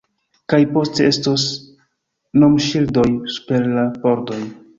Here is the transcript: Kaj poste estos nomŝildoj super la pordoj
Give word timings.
Kaj 0.51 0.59
poste 0.77 1.05
estos 1.09 1.43
nomŝildoj 2.45 3.07
super 3.37 3.71
la 3.77 3.87
pordoj 4.01 4.43